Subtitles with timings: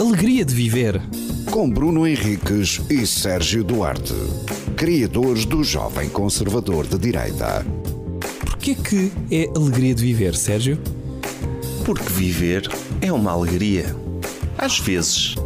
[0.00, 0.98] alegria de viver.
[1.50, 4.14] Com Bruno Henriques e Sérgio Duarte,
[4.74, 7.66] criadores do Jovem Conservador de Direita.
[8.40, 10.78] Porquê que é alegria de viver, Sérgio?
[11.84, 12.66] Porque viver
[13.02, 13.94] é uma alegria.
[14.56, 15.34] Às vezes.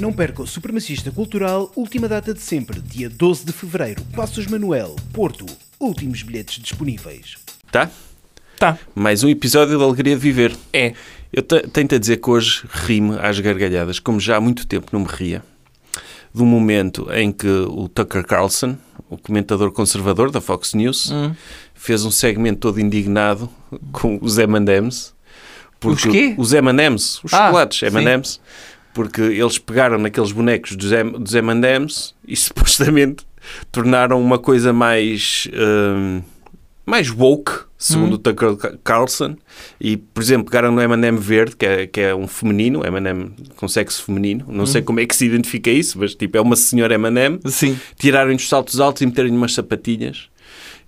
[0.00, 4.96] Não perca o Supremacista Cultural, última data de sempre, dia 12 de fevereiro, Passos Manuel,
[5.12, 5.46] Porto.
[5.78, 7.36] Últimos bilhetes disponíveis.
[7.70, 7.88] Tá?
[8.62, 8.78] Tá.
[8.94, 10.54] Mais um episódio da Alegria de Viver.
[10.72, 10.92] É.
[11.32, 14.86] Eu te- tenho a dizer que hoje rime às gargalhadas, como já há muito tempo
[14.92, 15.42] não me ria,
[16.32, 18.76] do momento em que o Tucker Carlson,
[19.10, 21.12] o comentador conservador da Fox News,
[21.74, 23.50] fez um segmento todo indignado
[23.90, 25.12] com os M&M's.
[25.84, 26.36] Os quê?
[26.38, 27.82] Os M&M's, os Ah, chocolates.
[27.92, 28.40] M&M's.
[28.94, 33.26] Porque eles pegaram naqueles bonecos dos M- dos M&M's e supostamente
[33.72, 35.48] tornaram uma coisa mais...
[35.52, 36.22] hum,
[36.84, 39.36] mais woke, segundo o Tucker Ca- Carlson,
[39.80, 43.68] e, por exemplo, pegaram no M&M verde, que é, que é um feminino, M&M com
[43.68, 46.94] sexo feminino, não sei como é que se identifica isso, mas tipo, é uma senhora
[46.94, 47.38] M&M,
[47.96, 50.28] tiraram-lhe os saltos altos e meteram-lhe umas sapatilhas,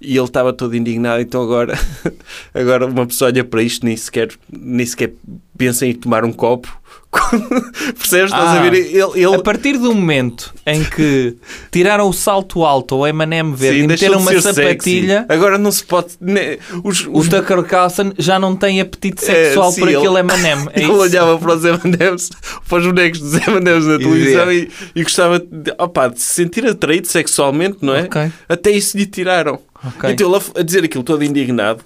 [0.00, 1.78] e ele estava todo indignado, então agora,
[2.52, 5.12] agora uma pessoa olha para isto, nem sequer, nem sequer
[5.56, 6.76] pensa em tomar um copo,
[7.96, 8.32] percebes?
[8.32, 8.70] Estás a Ah.
[8.70, 8.74] ver?
[8.74, 11.36] Ele, ele- A partir do momento em que
[11.70, 15.26] tiraram o salto alto ao M&M verde Sim, e meteram uma sapatilha, sexy.
[15.32, 16.08] Agora não se pode.
[16.20, 19.96] né, os, o os Tucker Carlson já não tem apetite sexual É, sim, por ele-
[19.98, 20.68] aquele M&M.
[20.74, 20.92] É ele isso?
[21.00, 22.30] olhava para os M&M's,
[22.68, 26.66] para os bonecos dos M&M's na televisão e, e gostava de, opá, de se sentir
[26.66, 28.02] atraído sexualmente, não é?
[28.02, 28.32] Ok.
[28.48, 29.60] Até isso lhe tiraram.
[29.86, 30.10] Ok.
[30.10, 31.80] Então ele a, a dizer aquilo todo indignado,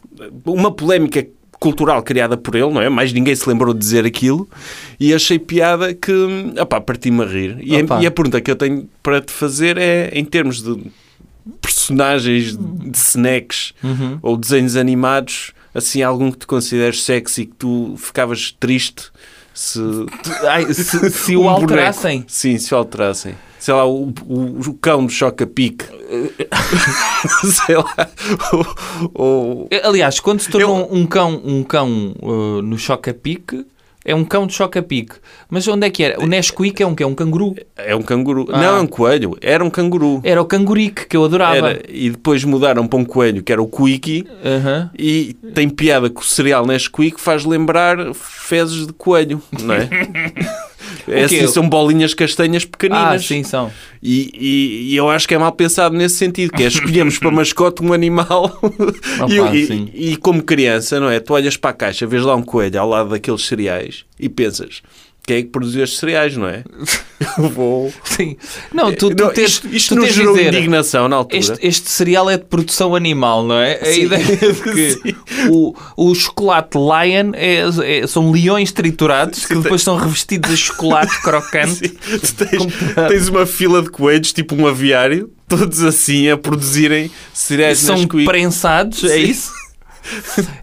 [0.46, 1.26] uma polémica
[1.60, 2.88] cultural criada por ele, não é?
[2.88, 4.48] Mais ninguém se lembrou de dizer aquilo
[5.00, 6.12] e achei piada que,
[6.60, 7.56] opá, parti-me a rir.
[7.60, 10.76] E, a- e a pergunta que eu tenho para te fazer é, em termos de
[11.60, 14.18] personagens de snacks Uhum.
[14.22, 19.04] ou desenhos animados, assim, algum que te consideres sexy que tu ficavas triste
[19.54, 19.80] se,
[20.48, 22.18] Ai, se, se o alterassem.
[22.18, 23.34] boneco- Sim, se o alterassem.
[23.58, 25.84] Sei lá, o, o, o cão do Choca-Pique.
[27.66, 28.08] Sei lá.
[29.14, 33.66] O- Aliás, quando se tornou um cão, um cão uh, no Choca-Pique,
[34.04, 35.16] é um cão de Choca-Pique.
[35.50, 36.22] Mas onde é que era?
[36.22, 37.54] O Nesquik é um que É um canguru.
[37.76, 38.46] é um canguru.
[38.50, 38.58] Ah.
[38.58, 39.36] Não, é um coelho.
[39.42, 40.20] Era um canguru.
[40.24, 41.70] Era o cangurique que eu adorava.
[41.72, 41.82] Era.
[41.88, 44.26] E depois mudaram para um coelho, que era o Quickie.
[44.42, 44.90] Aham.
[44.98, 49.88] E tem piada que o cereal Nesquik faz lembrar fezes de coelho, não é?
[51.10, 53.14] é assim, são bolinhas castanhas pequeninas.
[53.14, 53.70] Ah, sim, são.
[54.02, 57.30] E, e- e eu acho que é mal pensado nesse sentido, que é escolhemos para
[57.30, 58.58] mascote um animal
[59.28, 61.18] e, Opa, e- e como criança, não é?
[61.20, 64.82] Tu olhas para a caixa, vês lá um coelho ao lado daqueles cereais e pensas,
[65.28, 66.64] quem é que produziu estes cereais, não é?
[67.36, 67.92] Eu vou...
[68.04, 68.36] Sim.
[68.72, 71.38] Não, tu, tu Não, tens, isto isto tu nos tens gerou dizer, indignação na altura.
[71.38, 73.74] Este, este cereal é de produção animal, não é?
[73.82, 74.02] A Sim.
[74.04, 74.36] ideia de
[75.02, 75.16] que
[75.50, 77.64] o, o chocolate Lion é-
[78.00, 81.88] é- são leões triturados que depois são revestidos de chocolate crocante.
[81.88, 82.66] Tu tens,
[83.08, 88.24] tens uma fila de coelhos, tipo um aviário, todos assim a produzirem cereais São Nesquik.
[88.24, 89.50] prensados, é isso?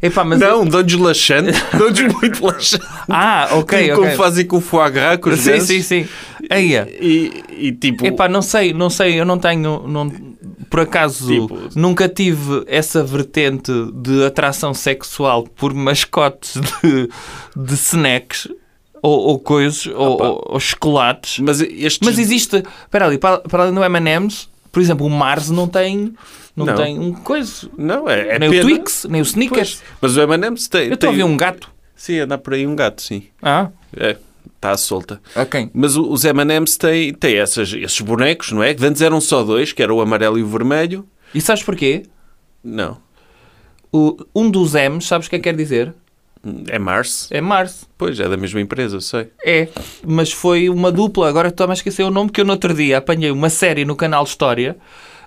[0.01, 2.85] Epá, mas Não, dão-lhes laxante, dão-lhes muito laxante.
[3.09, 4.05] Ah, ok, Tipo ok.
[4.05, 5.67] Como fazem com o foie gras, com os Sim, gansos.
[5.67, 6.07] sim, sim.
[6.49, 6.87] Eia.
[6.99, 10.11] E, e tipo, Epá, não sei, não sei, eu não tenho, não,
[10.69, 16.53] por acaso, Tipo- nunca tive essa vertente de atração sexual por mascotes
[16.83, 17.09] de,
[17.55, 18.47] de snacks
[19.01, 21.39] ou, ou coisas, ou, ou- ou chocolates.
[21.39, 21.99] mas estes...
[22.03, 26.13] Mas existe, espera ali, para, para além do M&M's, por exemplo, o Mars não tem,
[26.55, 26.75] não, Não.
[26.75, 28.63] tem um coisa, Não, é, é nem pena.
[28.63, 29.81] o Twix, nem o Snickers.
[29.99, 30.87] Pois, mas o M&M's tem...
[30.87, 31.69] Eu estou a ver um gato.
[31.95, 33.23] Sim, anda por aí um gato, sim.
[33.41, 34.15] Ah, É,
[34.55, 35.21] está à solta.
[35.35, 35.69] ok.
[35.73, 38.73] Mas os M&M's têm, têm essas, esses bonecos, não é?
[38.73, 41.05] Que antes eram só dois, que era o amarelo e o vermelho.
[41.33, 42.03] E sabes porquê?
[42.63, 42.97] Não.
[43.91, 45.93] O, um dos M's, sabes o que é que quer dizer?
[46.67, 47.27] É Mars.
[47.31, 47.87] É Mars.
[47.97, 49.29] Pois, é da mesma empresa, eu sei.
[49.43, 49.67] É,
[50.05, 51.27] mas foi uma dupla.
[51.27, 53.95] Agora estou a esquecer o nome que eu no outro dia apanhei uma série no
[53.95, 54.77] canal História.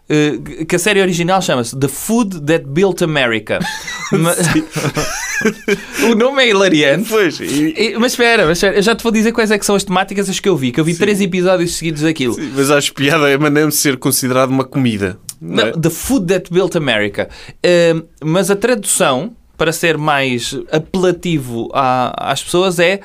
[0.08, 3.58] Eh, que a série original chama-se The Food That Built America.
[6.10, 7.08] O nome é hilariante.
[7.08, 9.76] Pois, e- Mas espera, mas espera, eu já te vou dizer quais é que são
[9.76, 12.34] as temáticas as que eu vi, que eu vi três episódios seguidos daquilo.
[12.34, 15.18] sim, mas acho piada a M&M's ser considerado uma comida.
[15.40, 15.72] Não é?
[15.72, 17.28] The Food That Built America.
[17.62, 17.94] Eh,
[18.24, 23.00] mas a tradução, para ser mais apelativo à- às pessoas, é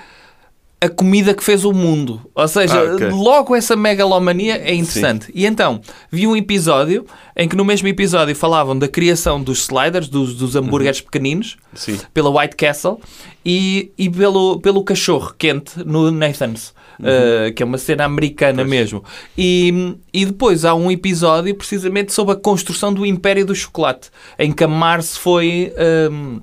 [0.83, 2.21] a comida que fez o mundo.
[2.35, 3.09] Ou seja, Ah, ok.
[3.09, 5.31] logo essa megalomania é interessante.
[5.33, 5.79] E então,
[6.11, 10.55] vi um episódio em que no mesmo episódio falavam da criação dos sliders, dos, dos
[10.55, 11.97] hambúrgueres pequeninos, Sim.
[12.13, 12.99] pela White Castle
[13.45, 19.03] e, e pelo, pelo cachorro quente no Nathan's, uh, que é uma cena americana mesmo.
[19.37, 24.51] E, e depois há um episódio precisamente sobre a construção do Império do Chocolate, em
[24.51, 25.73] que a Mars foi.
[26.11, 26.41] um,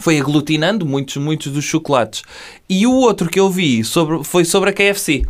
[0.00, 2.22] foi aglutinando muitos, muitos dos chocolates.
[2.68, 5.24] E o outro que eu vi sobre, foi sobre a KFC.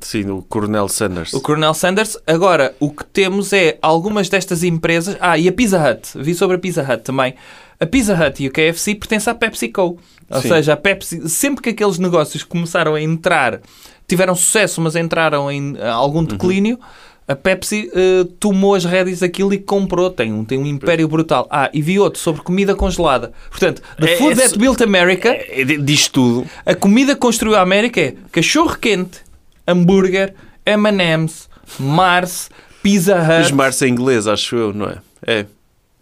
[0.00, 1.32] Sim, o Coronel Sanders.
[1.32, 2.16] O Colonel Sanders.
[2.26, 5.16] Agora, o que temos é algumas destas empresas.
[5.20, 6.10] Ah, e a Pizza Hut.
[6.16, 7.34] Vi sobre a Pizza Hut também.
[7.78, 9.98] A Pizza Hut e o KFC pertencem à PepsiCo.
[10.30, 10.48] Ou Sim.
[10.48, 13.60] seja, a Pepsi, sempre que aqueles negócios começaram a entrar,
[14.08, 16.80] tiveram sucesso, mas entraram em ah, algum declínio,
[17.28, 20.10] a Pepsi eh, tomou as rédeas daquilo e comprou.
[20.10, 21.46] Tem um, tem um império brutal.
[21.50, 23.32] Ah, e vi outro sobre comida congelada.
[23.50, 25.28] Portanto, The É- Food é That Built America.
[25.28, 26.46] É, é, Diz tudo.
[26.66, 29.20] A comida que construiu a América é cachorro quente,
[29.66, 30.34] hambúrguer,
[30.66, 31.48] M&M's,
[31.78, 32.50] Mars,
[32.82, 33.54] Pizza Hut.
[33.54, 34.96] Mars é inglês, acho eu, não é?
[35.26, 35.46] É.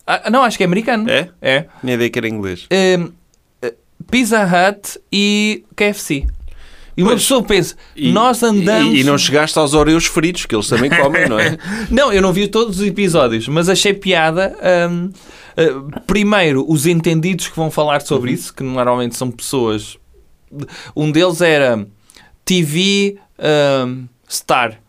[0.06, 1.08] Ah, não, acho que é americano.
[1.08, 1.28] É?
[1.40, 1.66] É.
[1.82, 2.66] Minha ideia que era inglês.
[2.72, 3.12] Hum,
[3.62, 3.74] eh,
[4.10, 6.26] Pizza Hut e KFC.
[6.96, 7.22] E uma Pois.
[7.22, 8.94] pessoa pensa, E- nós andamos...
[8.94, 11.56] E, e não chegaste aos Oreos fritos, que eles também comem, não é?
[11.90, 14.56] Não, eu não vi todos os episódios, mas achei piada.
[14.90, 15.10] hum,
[15.56, 15.72] eh,
[16.06, 18.06] primeiro, os entendidos que vão falar Uhum.
[18.06, 19.96] sobre isso, que normalmente são pessoas.
[20.96, 21.86] Um deles era
[22.44, 23.16] TV
[23.86, 24.80] hum, Star.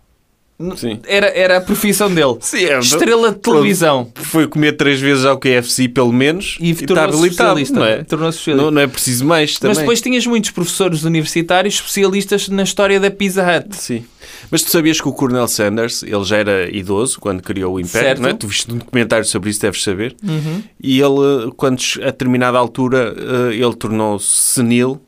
[0.76, 1.00] Sim.
[1.08, 2.38] Era, era a profissão dele.
[2.42, 4.12] Sim, é, Estrela de televisão.
[4.16, 7.80] Foi comer três vezes ao KFC, pelo menos, E, está tornou-se habilitado, especialista.
[7.80, 8.02] não é?
[8.02, 8.56] Especialista.
[8.56, 9.70] Não, não é preciso mais também.
[9.72, 13.76] Mas depois tinhas muitos professores universitários especialistas na história da Pizza Hut.
[13.76, 14.06] Sim.
[14.50, 18.08] Mas tu sabias que o Coronel Sanders, ele já era idoso quando criou o Império,
[18.08, 18.22] Certo.
[18.22, 18.34] não é?
[18.34, 20.16] Tu viste um documentário sobre isso, deves saber.
[20.24, 20.62] Uhum.
[20.82, 25.02] E ele, quando a determinada altura, eh, ele tornou-se senil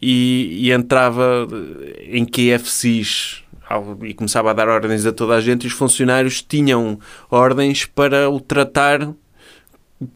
[0.00, 3.41] e, e entrava eh, em KFCs
[4.02, 6.98] e começava a dar ordens a toda a gente e os funcionários tinham
[7.30, 9.12] ordens para o tratar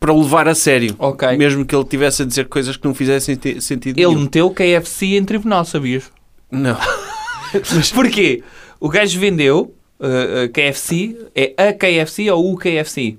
[0.00, 0.94] para o levar a sério.
[0.99, 1.37] Ok.
[1.37, 4.23] Mesmo que ele tivesse a dizer coisas que não fizessem sentido Ele nenhum.
[4.23, 6.11] meteu o KFC em tribunal, sabias?
[6.50, 6.76] Não.
[7.75, 8.43] Mas porquê?
[8.81, 13.17] O gajo vendeu uh, uh, KFC, é a KFC ou o KFC?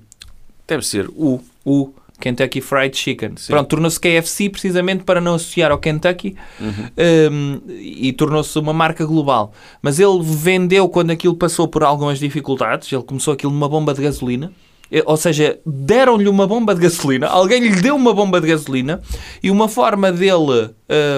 [0.66, 1.40] Deve ser o.
[1.64, 3.32] O Kentucky Fried Chicken.
[3.36, 3.52] Sim.
[3.52, 9.52] Pronto, tornou-se KFC precisamente para não associar ao Kentucky um, e tornou-se uma marca global.
[9.80, 12.92] Mas ele vendeu quando aquilo passou por algumas dificuldades.
[12.92, 14.52] Ele começou aquilo numa bomba de gasolina.
[14.90, 19.00] Eh, Ou seja, deram-lhe uma bomba de gasolina, alguém lhe deu uma bomba de gasolina
[19.42, 20.70] e uma forma dele,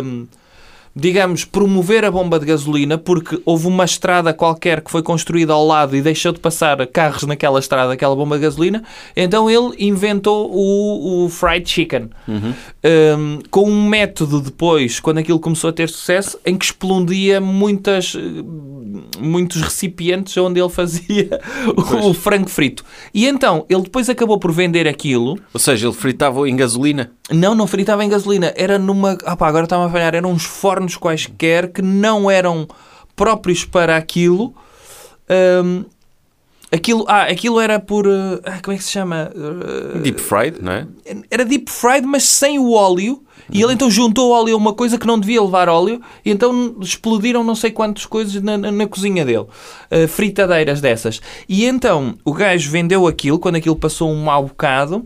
[0.05, 0.27] um,
[0.95, 5.67] digamos, promover a bomba de gasolina, porque houve uma estrada qualquer que foi construída ao
[5.67, 8.83] lado e deixou de passar carros naquela estrada, aquela bomba de gasolina,
[9.17, 12.11] então ele inventou o, o fried chicken.
[12.29, 18.15] Um, com um método depois, quando aquilo começou a ter sucesso, em que explodia muitas,
[19.19, 21.41] muitos recipientes onde ele fazia
[21.77, 22.85] o, o frango frito.
[23.13, 27.13] E então, ele depois acabou por vender aquilo Ou seja, ele fritava em gasolina.
[27.31, 28.53] não, não fritava em gasolina.
[28.57, 29.17] Era numa.
[29.25, 30.15] Ah pá, agora está-me a falhar.
[30.15, 32.67] Eram uns fornos quaisquer que não eram
[33.17, 34.55] próprios para aquilo.
[35.29, 35.85] Ahm,
[36.73, 38.07] aquilo, ah, aquilo era por.
[38.07, 39.31] ah, como é que se chama?
[39.95, 40.87] Eh, Deep fried, não é?
[41.31, 43.23] era deep fried, mas sem o óleo.
[43.53, 46.01] E ele então juntou óleo a uma coisa que não devia levar óleo.
[46.25, 49.47] E então explodiram não sei quantas coisas na, na- na cozinha dele.
[49.91, 51.21] Uh, fritadeiras dessas.
[51.49, 55.05] E então o gajo vendeu aquilo quando aquilo passou um mau bocado.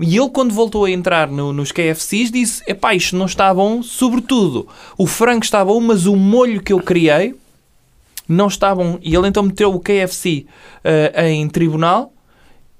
[0.00, 3.80] E ele, quando voltou a entrar no- nos KFCs, disse: Epá, isto não está bom.
[3.80, 4.66] Sobretudo,
[4.98, 7.36] o frango está bom, mas o molho que eu criei
[8.28, 8.98] não está bom.
[9.02, 10.46] E ele então meteu o KFC
[10.84, 12.12] uh, em tribunal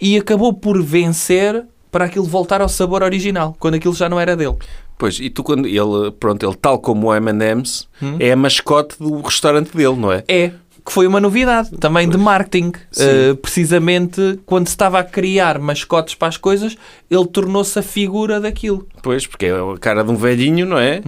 [0.00, 4.36] e acabou por vencer para aquilo voltar ao sabor original, quando aquilo já não era
[4.36, 4.56] dele.
[4.98, 9.20] Pois, e tu quando ele, pronto, ele tal como o M&M's, é a mascote do
[9.20, 10.24] restaurante dele, não é?
[10.28, 10.52] É,
[10.84, 12.72] que foi uma novidade também de marketing.
[12.96, 16.76] Uh, precisamente quando se estava a criar mascotes para as coisas,
[17.10, 18.86] ele tornou-se a figura daquilo.
[19.02, 21.00] Pois, porque é a cara de um velhinho, não é?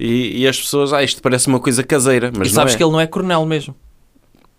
[0.00, 2.76] E, e as pessoas, ah, isto parece uma coisa caseira, mas e sabes é.
[2.76, 3.74] que ele não é coronel mesmo.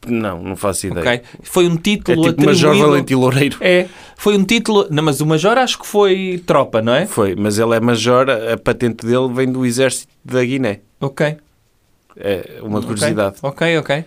[0.08, 1.02] Não, não faço ideia.
[1.02, 1.22] ok?
[1.44, 2.78] Foi um É título tipo Major.
[2.78, 3.58] Valente Loureiro.
[3.60, 4.88] É, foi um título...
[4.90, 7.06] Não, mas o Major acho que foi tropa, não é?
[7.06, 10.80] Foi, mas ele é major, a patente dele vem do exército da Guiné.
[11.02, 11.36] Ok.
[12.16, 13.38] É uma curiosidade.
[13.42, 14.06] Ok, ok.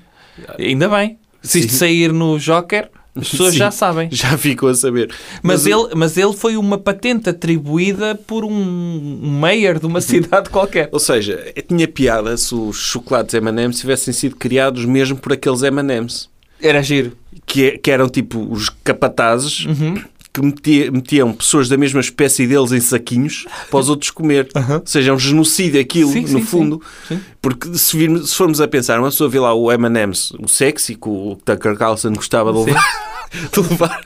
[0.59, 1.19] Ainda bem.
[1.43, 3.59] Se isto sair no Joker, as pessoas Sim.
[3.59, 4.09] já sabem.
[4.12, 5.12] Já ficou a saber.
[5.43, 10.49] Mas, o- ele, mas ele foi uma patente atribuída por um, mayor de uma cidade
[10.51, 10.89] qualquer.
[10.93, 16.31] Ou seja, tinha piada se os chocolates M&M's tivessem sido criados mesmo por aqueles M&M's.
[16.61, 17.17] Era giro.
[17.45, 20.01] Que, é- que eram tipo os capatazes Uhum.
[20.33, 24.49] Que metia- metiam pessoas da mesma espécie deles em saquinhos para os outros comer.
[24.57, 26.83] Ou seja, é um genocídio aquilo, Sim, no sim, fundo.
[27.07, 27.21] sim.
[27.41, 30.95] Porque se, virmos- se formos a pensar, uma pessoa vê lá o M&M's, o sexy,
[30.95, 32.83] que o Tucker Carlson gostava de levar.
[33.53, 34.01] De levar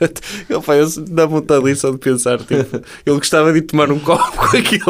[0.49, 2.37] ele faz dá vontade de só de pensar.
[2.39, 2.53] Tipo,
[3.05, 4.83] ele gostava de ir tomar um copo com aquele.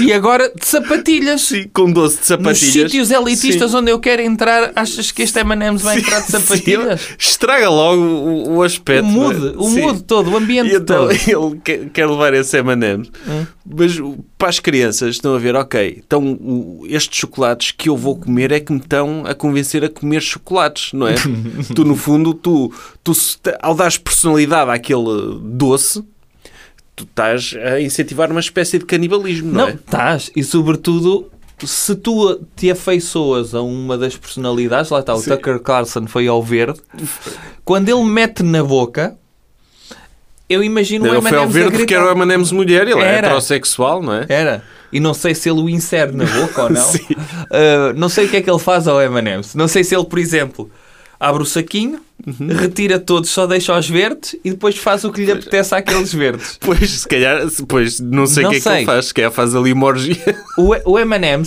[0.00, 1.42] E agora de sapatilhas.
[1.42, 2.72] Sim, com doce de Nos sapatilhas.
[2.90, 3.76] sítios elitistas Sim.
[3.78, 7.00] onde eu quero entrar, achas que este M&M's vai entrar de Sim, sapatilhas?
[7.18, 9.04] estraga logo o, o aspecto.
[9.06, 9.52] O mood, é?
[9.56, 9.80] o Sim.
[9.82, 11.12] mood todo, o ambiente então todo.
[11.52, 13.10] ele quer, quer levar esse M&M's.
[13.28, 13.46] Hum.
[13.78, 18.16] Mas o- para as crianças estão a ver, ok, então estes chocolates que eu vou
[18.16, 21.14] comer é que me estão a convencer a comer chocolates, não é?
[21.74, 23.12] tu, no fundo, tu, tu
[23.60, 26.04] ao dares personalidade àquele doce,
[26.94, 29.74] tu estás a incentivar uma espécie de canibalismo, não, Não, é?
[29.74, 30.30] estás.
[30.36, 31.30] E sobretudo,
[31.64, 36.42] se tu te afeiçoas a uma das personalidades, lá está, o Tucker Carlson foi ao
[36.42, 36.80] verde,
[37.64, 39.16] quando ele mete na boca,
[40.48, 43.26] eu imagino o Ele foi ao verde porque era o M&M's mulher, ele é Era.
[43.28, 44.26] heterossexual, não é?
[44.28, 44.62] Era.
[44.92, 46.80] E não sei se ele o insere na boca ou não.
[46.86, 47.04] Sim.
[47.10, 49.54] Uh, não sei o que é que ele faz ao M&M's.
[49.54, 50.70] Não sei se ele, por exemplo,
[51.18, 52.48] abre o saquinho, Uhum.
[52.48, 56.56] retira todos, só deixa os verdes e depois faz o que lhe apetece àqueles verdes.
[56.64, 58.76] Pois, se calhar, pois, não sei o Não que é que sei.
[58.78, 60.16] ele faz, se calhar faz ali uma orgia.
[60.56, 60.98] O, o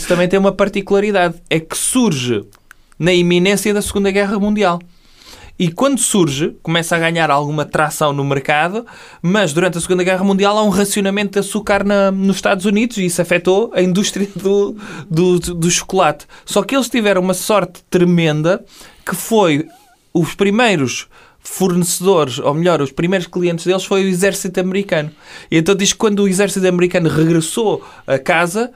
[0.08, 1.36] também tem uma particularidade.
[1.50, 2.44] É que surge
[3.00, 4.80] na iminência da Segunda Guerra Mundial.
[5.60, 8.86] E quando surge, começa a ganhar alguma tração no mercado,
[9.22, 12.96] mas durante a Segunda Guerra Mundial há um racionamento de açúcar na- nos Estados Unidos
[12.98, 14.78] e isso afetou a indústria do,
[15.10, 16.26] do, do chocolate.
[16.46, 18.64] Só que eles tiveram uma sorte tremenda
[19.06, 19.68] que foi
[20.14, 21.08] os primeiros
[21.42, 25.12] fornecedores, ou melhor, os primeiros clientes deles foi o exército americano.
[25.52, 28.72] E então diz que quando o exército americano regressou a casa,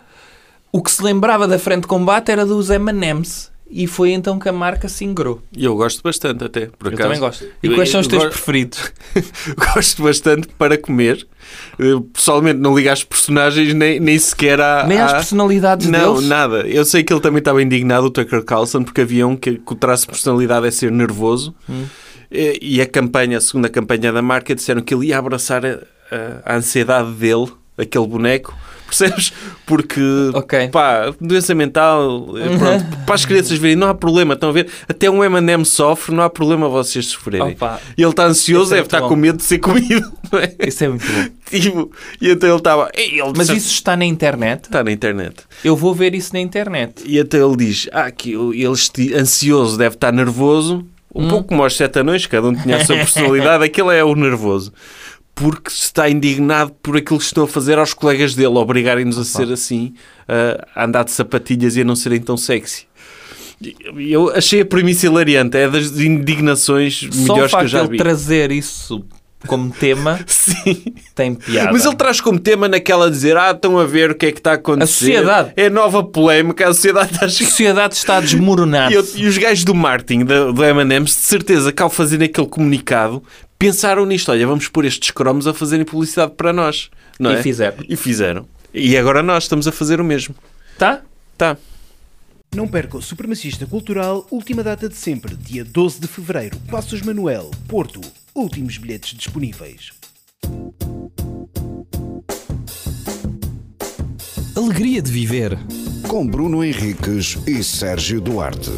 [0.71, 3.52] o que se lembrava da frente de combate era dos M&M's.
[3.75, 5.41] E foi então que a marca se ingrou.
[5.57, 7.03] E eu gosto bastante até, por Eu acaso.
[7.09, 7.43] também gosto.
[7.63, 8.93] E Eu- quais são os eu teus go- preferidos?
[9.73, 11.25] gosto bastante para comer.
[11.79, 14.85] Eu, pessoalmente não ligo às personagens nem, nem sequer à...
[14.87, 16.29] Nem às à- personalidades Não, deles?
[16.29, 16.67] nada.
[16.67, 19.73] Eu sei que ele também estava indignado, o Tucker Carlson, porque havia um que, que
[19.73, 21.53] o traço de personalidade é ser nervoso.
[21.69, 21.85] Hum.
[22.31, 25.79] E, e a campanha, a segunda campanha da marca, disseram que ele ia abraçar a,
[26.11, 28.55] a- a ansiedade dele, aquele boneco.
[28.97, 29.33] Percebes?
[29.65, 30.01] Porque,
[30.33, 30.67] Ok.
[30.69, 34.67] pá, doença mental, eh, pronto, para as crianças verem, não há problema, estão a ver?
[34.87, 37.53] Até um M&M sofre, não há problema vocês sofrerem.
[37.53, 37.79] Opa.
[37.97, 39.09] Ele está ansioso, é deve estar bom.
[39.09, 40.67] com medo de ser comido, é?
[40.67, 41.27] Isso é muito bom.
[41.49, 42.89] Tipo, e então ele estava...
[42.93, 44.65] "Ei, ele Mas isso está na internet?
[44.65, 45.37] Está na internet.
[45.63, 47.03] Eu vou ver isso na internet.
[47.05, 48.65] E até ele diz: Ah, que ele
[49.17, 50.85] ansioso deve estar nervoso,
[51.15, 51.25] Hum.
[51.25, 54.15] um pouco como aos sete anões, cada um tinha a sua personalidade, aquele é o
[54.15, 54.73] nervoso.
[55.35, 59.51] Porque está indignado por aquilo que estão a fazer aos colegas dele, obrigarem-nos a ser
[59.51, 59.93] assim,
[60.75, 62.85] a andar de sapatilhas e a não serem tão sexy.
[63.61, 67.89] E Eu achei a premissa hilariante, é das indignações Só melhores que eu já ele
[67.89, 67.97] vi.
[67.97, 69.03] trazer isso
[69.47, 70.83] como tema Sim.
[71.15, 71.71] tem piada.
[71.71, 74.37] Mas ele traz como tema naquela dizer: Ah, estão a ver o que é que
[74.39, 74.93] está a acontecer.
[75.05, 75.53] sociedade.
[75.55, 78.95] É nova polémica, a sociedade está A sociedade está a E, desmoronar-se.
[78.95, 82.47] eu- e os gajos do marketing da- do M&M's, de certeza que ao fazerem aquele
[82.47, 83.23] comunicado,
[83.67, 84.31] pensaram nisto.
[84.31, 86.89] Olha, vamos pôr estes cromos a fazerem publicidade para nós.
[87.19, 87.41] Não E é?
[87.43, 87.77] fizeram.
[87.87, 88.47] E fizeram.
[88.73, 90.35] E agora nós estamos a fazer o mesmo.
[90.77, 91.01] Tá?
[91.37, 91.57] Tá.
[92.55, 97.49] Não perca o Supremacista Cultural, última data de sempre, dia 12 de fevereiro, Passos Manuel,
[97.67, 97.99] Porto.
[98.35, 99.91] Últimos bilhetes disponíveis.
[104.55, 105.57] Alegria de viver.
[106.07, 108.69] Com Bruno Henriques e Sérgio Duarte,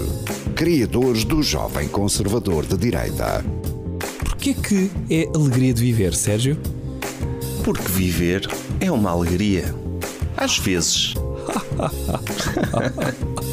[0.55, 3.43] criadores do Jovem Conservador de Direita.
[4.45, 6.55] Porquê que é alegria de viver, Sérgio?
[7.63, 8.47] Porque viver
[8.79, 9.73] é uma alegria.
[10.37, 11.15] Às vezes.